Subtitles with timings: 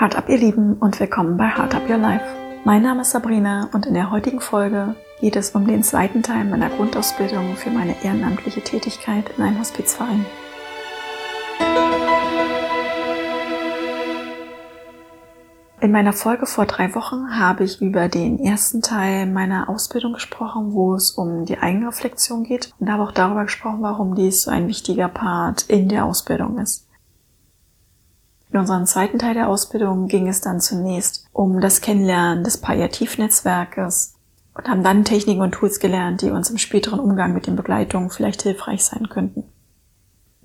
[0.00, 2.24] Hard Up ihr Lieben und willkommen bei Hard Up Your Life.
[2.64, 6.46] Mein Name ist Sabrina und in der heutigen Folge geht es um den zweiten Teil
[6.46, 10.24] meiner Grundausbildung für meine ehrenamtliche Tätigkeit in einem Hospizverein.
[15.82, 20.72] In meiner Folge vor drei Wochen habe ich über den ersten Teil meiner Ausbildung gesprochen,
[20.72, 24.66] wo es um die Eigenreflexion geht und habe auch darüber gesprochen, warum dies so ein
[24.66, 26.89] wichtiger Part in der Ausbildung ist.
[28.52, 34.14] In unserem zweiten Teil der Ausbildung ging es dann zunächst um das Kennenlernen des Palliativnetzwerkes
[34.54, 38.10] und haben dann Techniken und Tools gelernt, die uns im späteren Umgang mit den Begleitungen
[38.10, 39.44] vielleicht hilfreich sein könnten.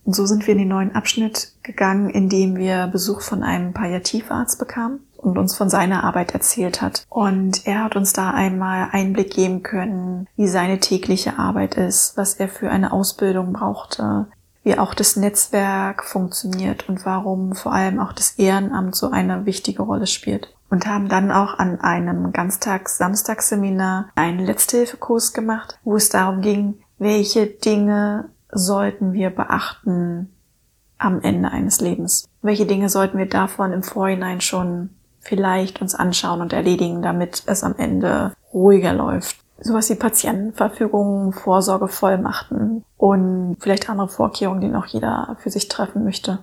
[0.03, 3.73] Und so sind wir in den neuen Abschnitt gegangen, in dem wir Besuch von einem
[3.73, 7.03] Palliativarzt bekamen und uns von seiner Arbeit erzählt hat.
[7.09, 12.35] Und er hat uns da einmal Einblick geben können, wie seine tägliche Arbeit ist, was
[12.35, 14.27] er für eine Ausbildung brauchte,
[14.65, 19.83] wie auch das Netzwerk funktioniert und warum vor allem auch das Ehrenamt so eine wichtige
[19.83, 20.53] Rolle spielt.
[20.71, 27.45] Und haben dann auch an einem Ganztags-Samstagsseminar einen Letzthilfekurs gemacht, wo es darum ging, welche
[27.45, 30.33] Dinge sollten wir beachten
[30.97, 32.27] am Ende eines Lebens?
[32.41, 37.63] Welche Dinge sollten wir davon im Vorhinein schon vielleicht uns anschauen und erledigen, damit es
[37.63, 39.44] am Ende ruhiger läuft?
[39.59, 46.39] Sowas wie Patientenverfügungen, Vorsorgevollmachten und vielleicht andere Vorkehrungen, die noch jeder für sich treffen möchte.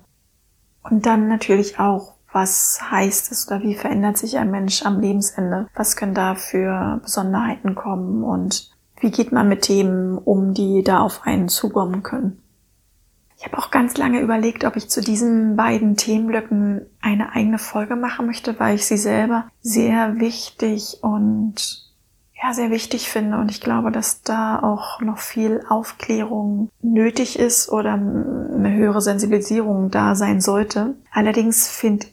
[0.82, 5.68] Und dann natürlich auch, was heißt es oder wie verändert sich ein Mensch am Lebensende?
[5.74, 11.00] Was können da für Besonderheiten kommen und wie geht man mit Themen um, die da
[11.00, 12.42] auf einen zukommen können?
[13.36, 17.96] Ich habe auch ganz lange überlegt, ob ich zu diesen beiden Themenblöcken eine eigene Folge
[17.96, 21.81] machen möchte, weil ich sie selber sehr wichtig und
[22.42, 23.38] ja, sehr wichtig finde.
[23.38, 29.90] Und ich glaube, dass da auch noch viel Aufklärung nötig ist oder eine höhere Sensibilisierung
[29.90, 30.94] da sein sollte.
[31.12, 32.06] Allerdings finde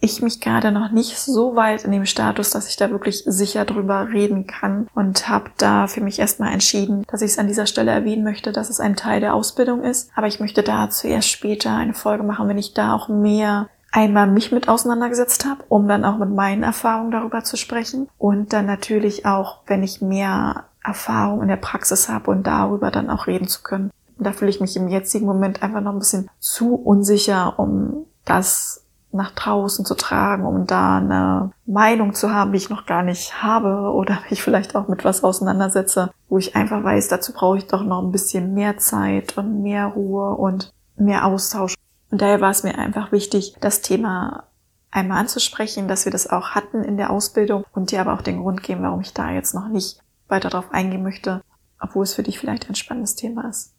[0.00, 3.64] ich mich gerade noch nicht so weit in dem Status, dass ich da wirklich sicher
[3.64, 7.66] drüber reden kann und habe da für mich erstmal entschieden, dass ich es an dieser
[7.66, 10.10] Stelle erwähnen möchte, dass es ein Teil der Ausbildung ist.
[10.14, 14.26] Aber ich möchte da zuerst später eine Folge machen, wenn ich da auch mehr einmal
[14.26, 18.66] mich mit auseinandergesetzt habe, um dann auch mit meinen Erfahrungen darüber zu sprechen und dann
[18.66, 23.48] natürlich auch, wenn ich mehr Erfahrung in der Praxis habe und darüber dann auch reden
[23.48, 23.90] zu können.
[24.18, 28.84] Da fühle ich mich im jetzigen Moment einfach noch ein bisschen zu unsicher, um das
[29.10, 33.42] nach draußen zu tragen, um da eine Meinung zu haben, die ich noch gar nicht
[33.42, 37.66] habe oder mich vielleicht auch mit was auseinandersetze, wo ich einfach weiß, dazu brauche ich
[37.66, 41.74] doch noch ein bisschen mehr Zeit und mehr Ruhe und mehr Austausch.
[42.10, 44.44] Und daher war es mir einfach wichtig, das Thema
[44.90, 48.40] einmal anzusprechen, dass wir das auch hatten in der Ausbildung und dir aber auch den
[48.40, 51.42] Grund geben, warum ich da jetzt noch nicht weiter drauf eingehen möchte,
[51.80, 53.74] obwohl es für dich vielleicht ein spannendes Thema ist.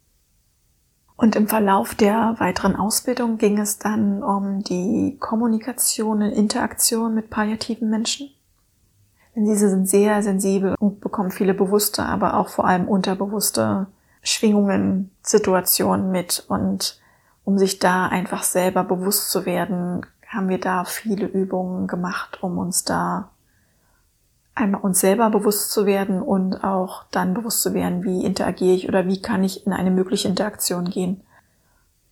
[1.16, 7.28] Und im Verlauf der weiteren Ausbildung ging es dann um die Kommunikation und Interaktion mit
[7.28, 8.30] palliativen Menschen.
[9.36, 13.88] Denn diese sind sehr sensibel und bekommen viele bewusste, aber auch vor allem unterbewusste
[14.22, 16.99] Schwingungen, Situationen mit und
[17.50, 22.58] um sich da einfach selber bewusst zu werden, haben wir da viele Übungen gemacht, um
[22.58, 23.30] uns da
[24.54, 28.88] einmal uns selber bewusst zu werden und auch dann bewusst zu werden, wie interagiere ich
[28.88, 31.22] oder wie kann ich in eine mögliche Interaktion gehen.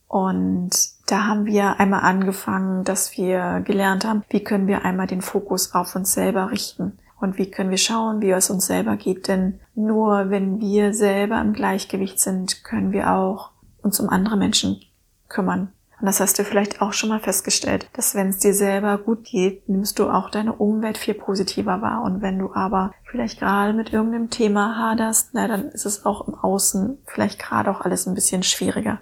[0.08, 0.70] Und
[1.06, 5.72] da haben wir einmal angefangen, dass wir gelernt haben, wie können wir einmal den Fokus
[5.72, 9.28] auf uns selber richten und wie können wir schauen, wie es uns selber geht.
[9.28, 14.80] Denn nur wenn wir selber im Gleichgewicht sind, können wir auch uns um andere Menschen
[15.28, 15.72] kümmern.
[16.00, 19.24] Und das hast du vielleicht auch schon mal festgestellt, dass wenn es dir selber gut
[19.24, 22.02] geht, nimmst du auch deine Umwelt viel positiver wahr.
[22.02, 26.28] Und wenn du aber vielleicht gerade mit irgendeinem Thema haderst, na, dann ist es auch
[26.28, 29.00] im Außen vielleicht gerade auch alles ein bisschen schwieriger.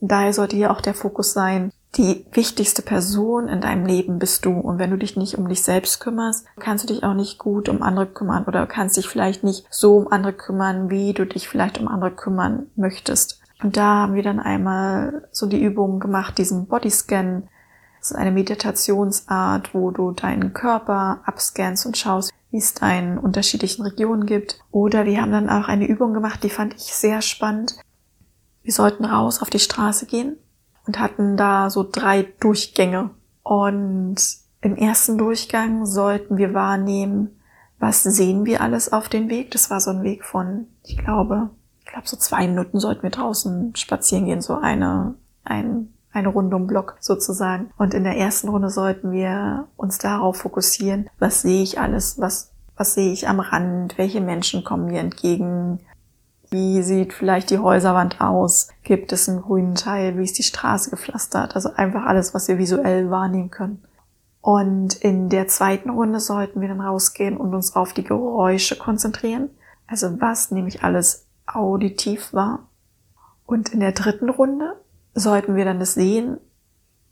[0.00, 4.52] daher sollte hier auch der Fokus sein, die wichtigste Person in deinem Leben bist du.
[4.52, 7.68] Und wenn du dich nicht um dich selbst kümmerst, kannst du dich auch nicht gut
[7.68, 11.48] um andere kümmern oder kannst dich vielleicht nicht so um andere kümmern, wie du dich
[11.48, 13.41] vielleicht um andere kümmern möchtest.
[13.62, 17.48] Und da haben wir dann einmal so die Übung gemacht, diesen Bodyscan.
[18.00, 23.18] Das ist eine Meditationsart, wo du deinen Körper abscannst und schaust, wie es da in
[23.18, 24.58] unterschiedlichen Regionen gibt.
[24.72, 27.76] Oder wir haben dann auch eine Übung gemacht, die fand ich sehr spannend.
[28.62, 30.36] Wir sollten raus auf die Straße gehen
[30.86, 33.10] und hatten da so drei Durchgänge.
[33.44, 34.16] Und
[34.60, 37.38] im ersten Durchgang sollten wir wahrnehmen,
[37.78, 39.52] was sehen wir alles auf dem Weg.
[39.52, 41.50] Das war so ein Weg von, ich glaube,
[41.92, 46.66] glaube, so zwei Minuten sollten wir draußen spazieren gehen, so eine, ein, eine Runde um
[46.66, 47.70] Block sozusagen.
[47.76, 52.50] Und in der ersten Runde sollten wir uns darauf fokussieren, was sehe ich alles, was,
[52.76, 55.80] was sehe ich am Rand, welche Menschen kommen mir entgegen,
[56.50, 60.90] wie sieht vielleicht die Häuserwand aus, gibt es einen grünen Teil, wie ist die Straße
[60.90, 63.82] gepflastert, also einfach alles, was wir visuell wahrnehmen können.
[64.42, 69.50] Und in der zweiten Runde sollten wir dann rausgehen und uns auf die Geräusche konzentrieren.
[69.86, 72.68] Also was nämlich alles auditiv war.
[73.46, 74.80] Und in der dritten Runde
[75.14, 76.38] sollten wir dann das Sehen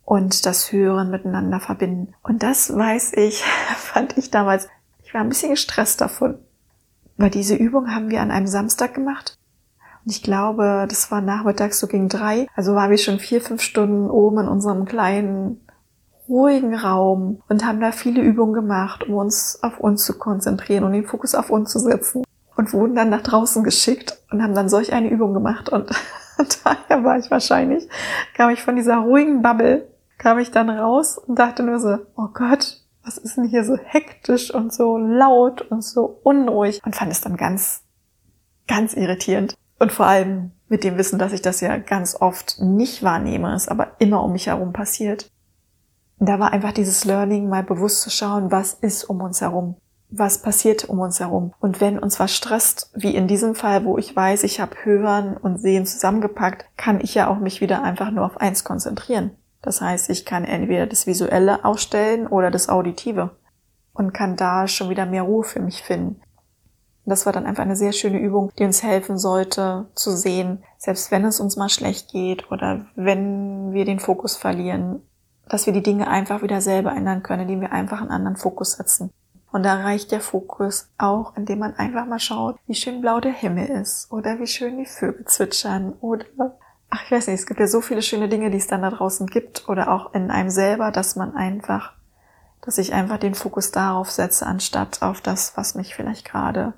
[0.05, 2.15] und das Hören miteinander verbinden.
[2.23, 3.43] Und das weiß ich,
[3.77, 4.69] fand ich damals,
[5.03, 6.39] ich war ein bisschen gestresst davon.
[7.17, 9.37] Weil diese Übung haben wir an einem Samstag gemacht.
[10.05, 12.47] Und ich glaube, das war nachmittags so gegen drei.
[12.57, 15.61] Also waren wir schon vier, fünf Stunden oben in unserem kleinen
[16.29, 20.93] ruhigen Raum und haben da viele Übungen gemacht, um uns auf uns zu konzentrieren und
[20.93, 22.23] den Fokus auf uns zu setzen.
[22.61, 25.71] Und wurden dann nach draußen geschickt und haben dann solch eine Übung gemacht.
[25.71, 25.91] Und
[26.65, 27.89] daher war ich wahrscheinlich,
[28.35, 32.29] kam ich von dieser ruhigen Bubble, kam ich dann raus und dachte nur so, oh
[32.35, 36.83] Gott, was ist denn hier so hektisch und so laut und so unruhig?
[36.85, 37.85] Und fand es dann ganz,
[38.69, 39.55] ganz irritierend.
[39.79, 43.69] Und vor allem mit dem Wissen, dass ich das ja ganz oft nicht wahrnehme, es
[43.69, 45.31] aber immer um mich herum passiert
[46.21, 49.77] da war einfach dieses Learning, mal bewusst zu schauen, was ist um uns herum.
[50.13, 51.55] Was passiert um uns herum?
[51.61, 55.37] Und wenn uns was stresst, wie in diesem Fall, wo ich weiß, ich habe Hören
[55.37, 59.31] und Sehen zusammengepackt, kann ich ja auch mich wieder einfach nur auf eins konzentrieren.
[59.63, 63.31] Das heißt, ich kann entweder das Visuelle ausstellen oder das Auditive
[63.93, 66.21] und kann da schon wieder mehr Ruhe für mich finden.
[67.05, 71.11] Das war dann einfach eine sehr schöne Übung, die uns helfen sollte zu sehen, selbst
[71.11, 75.03] wenn es uns mal schlecht geht oder wenn wir den Fokus verlieren,
[75.49, 78.73] dass wir die Dinge einfach wieder selber ändern können, indem wir einfach einen anderen Fokus
[78.73, 79.11] setzen.
[79.53, 83.33] Und da reicht der Fokus auch, indem man einfach mal schaut, wie schön blau der
[83.33, 86.25] Himmel ist oder wie schön die Vögel zwitschern oder
[86.91, 88.91] ach, ich weiß nicht, es gibt ja so viele schöne Dinge, die es dann da
[88.91, 91.95] draußen gibt oder auch in einem selber, dass man einfach,
[92.61, 96.75] dass ich einfach den Fokus darauf setze, anstatt auf das, was mich vielleicht gerade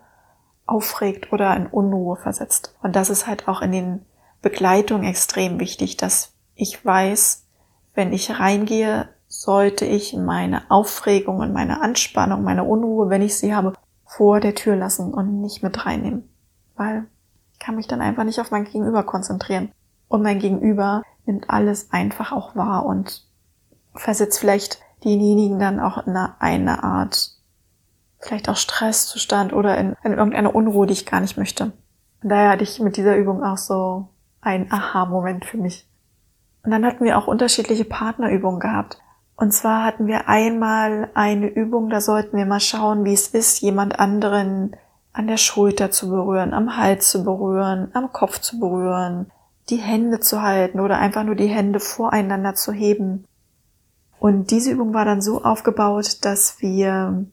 [0.66, 2.76] aufregt oder in Unruhe versetzt.
[2.82, 4.06] Und das ist halt auch in den
[4.42, 7.46] Begleitungen extrem wichtig, dass ich weiß,
[7.94, 9.08] wenn ich reingehe,
[9.42, 13.72] sollte ich meine Aufregung und meine Anspannung, meine Unruhe, wenn ich sie habe,
[14.06, 16.28] vor der Tür lassen und nicht mit reinnehmen.
[16.76, 17.08] Weil
[17.52, 19.72] ich kann mich dann einfach nicht auf mein Gegenüber konzentrieren.
[20.06, 23.26] Und mein Gegenüber nimmt alles einfach auch wahr und
[23.96, 27.32] versetzt vielleicht denjenigen dann auch in eine, Art,
[28.20, 31.72] vielleicht auch Stresszustand oder in, in irgendeine Unruhe, die ich gar nicht möchte.
[32.22, 34.08] Und daher hatte ich mit dieser Übung auch so
[34.40, 35.88] ein Aha-Moment für mich.
[36.62, 38.98] Und dann hatten wir auch unterschiedliche Partnerübungen gehabt.
[39.42, 43.60] Und zwar hatten wir einmal eine Übung, da sollten wir mal schauen, wie es ist,
[43.60, 44.76] jemand anderen
[45.12, 49.32] an der Schulter zu berühren, am Hals zu berühren, am Kopf zu berühren,
[49.68, 53.24] die Hände zu halten oder einfach nur die Hände voreinander zu heben.
[54.20, 57.26] Und diese Übung war dann so aufgebaut, dass wir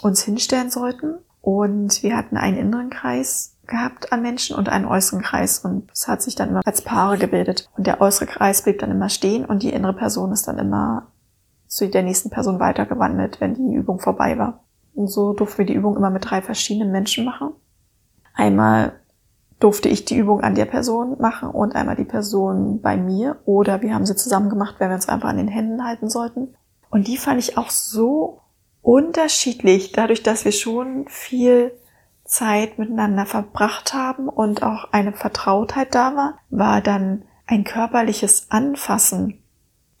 [0.00, 5.20] uns hinstellen sollten und wir hatten einen inneren Kreis gehabt an Menschen und einen äußeren
[5.20, 8.78] Kreis und es hat sich dann immer als Paare gebildet und der äußere Kreis blieb
[8.78, 11.11] dann immer stehen und die innere Person ist dann immer
[11.72, 14.62] zu der nächsten Person weitergewandelt, wenn die Übung vorbei war.
[14.92, 17.52] Und so durften wir die Übung immer mit drei verschiedenen Menschen machen.
[18.34, 18.92] Einmal
[19.58, 23.80] durfte ich die Übung an der Person machen und einmal die Person bei mir oder
[23.80, 26.54] wir haben sie zusammen gemacht, wenn wir uns einfach an den Händen halten sollten.
[26.90, 28.40] Und die fand ich auch so
[28.82, 31.72] unterschiedlich, dadurch, dass wir schon viel
[32.26, 39.41] Zeit miteinander verbracht haben und auch eine Vertrautheit da war, war dann ein körperliches Anfassen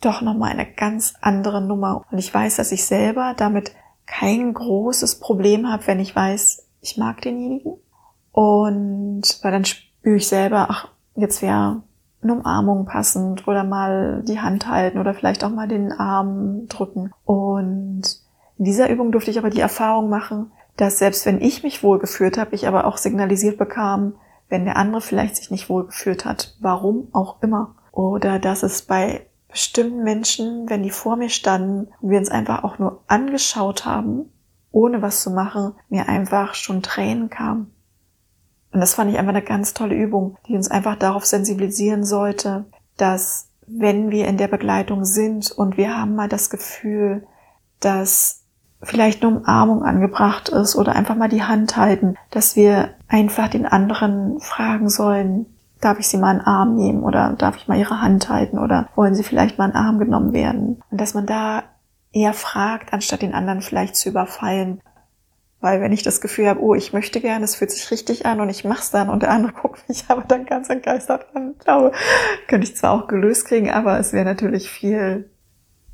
[0.04, 2.04] doch nochmal eine ganz andere Nummer.
[2.10, 3.72] Und ich weiß, dass ich selber damit
[4.06, 7.74] kein großes Problem habe, wenn ich weiß, ich mag denjenigen.
[8.32, 11.82] Und weil dann spüre ich selber, ach, jetzt wäre
[12.22, 17.12] eine Umarmung passend oder mal die Hand halten oder vielleicht auch mal den Arm drücken.
[17.24, 18.02] Und
[18.58, 22.38] in dieser Übung durfte ich aber die Erfahrung machen, dass selbst wenn ich mich wohlgeführt
[22.38, 24.14] habe, ich aber auch signalisiert bekam,
[24.48, 27.74] wenn der andere vielleicht sich nicht wohlgeführt hat, warum auch immer.
[27.90, 32.64] Oder dass es bei bestimmten Menschen, wenn die vor mir standen und wir uns einfach
[32.64, 34.32] auch nur angeschaut haben,
[34.70, 37.72] ohne was zu machen, mir einfach schon Tränen kamen.
[38.72, 42.64] Und das fand ich einfach eine ganz tolle Übung, die uns einfach darauf sensibilisieren sollte,
[42.96, 47.26] dass wenn wir in der Begleitung sind und wir haben mal das Gefühl,
[47.80, 48.44] dass
[48.82, 53.66] vielleicht eine Umarmung angebracht ist oder einfach mal die Hand halten, dass wir einfach den
[53.66, 55.46] anderen fragen sollen,
[55.82, 58.88] darf ich sie mal einen Arm nehmen oder darf ich mal ihre Hand halten oder
[58.94, 60.82] wollen sie vielleicht mal einen Arm genommen werden?
[60.90, 61.64] Und dass man da
[62.12, 64.80] eher fragt, anstatt den anderen vielleicht zu überfallen.
[65.60, 68.40] Weil wenn ich das Gefühl habe, oh, ich möchte gerne, es fühlt sich richtig an
[68.40, 71.54] und ich mach's dann und der andere guckt mich aber dann ganz entgeistert an.
[71.58, 71.92] Ich glaube,
[72.48, 75.28] könnte ich zwar auch gelöst kriegen, aber es wäre natürlich viel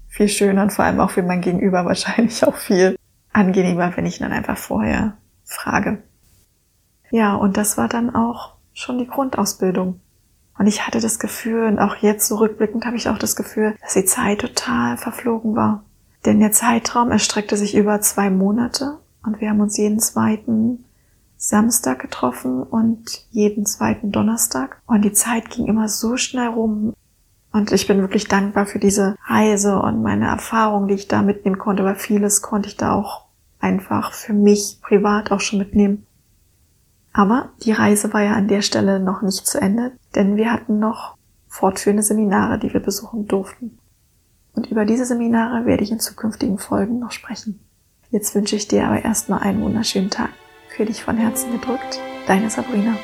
[0.09, 2.97] viel schöner und vor allem auch für mein Gegenüber wahrscheinlich auch viel
[3.33, 6.02] angenehmer, wenn ich dann einfach vorher frage.
[7.11, 10.00] Ja, und das war dann auch schon die Grundausbildung.
[10.56, 13.76] Und ich hatte das Gefühl, und auch jetzt so rückblickend habe ich auch das Gefühl,
[13.80, 15.85] dass die Zeit total verflogen war.
[16.25, 20.85] Denn der Zeitraum erstreckte sich über zwei Monate und wir haben uns jeden zweiten
[21.37, 24.80] Samstag getroffen und jeden zweiten Donnerstag.
[24.87, 26.94] Und die Zeit ging immer so schnell rum.
[27.52, 31.58] Und ich bin wirklich dankbar für diese Reise und meine Erfahrungen, die ich da mitnehmen
[31.58, 33.26] konnte, weil vieles konnte ich da auch
[33.61, 36.06] einfach für mich privat auch schon mitnehmen.
[37.12, 40.79] Aber die Reise war ja an der Stelle noch nicht zu Ende, denn wir hatten
[40.79, 41.17] noch
[41.49, 43.79] fortführende Seminare, die wir besuchen durften.
[44.55, 47.61] Und über diese Seminare werde ich in zukünftigen Folgen noch sprechen.
[48.11, 50.31] Jetzt wünsche ich dir aber erstmal einen wunderschönen Tag.
[50.77, 52.95] Für dich von Herzen gedrückt, deine Sabrina.